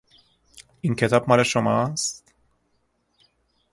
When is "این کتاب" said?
0.81-1.29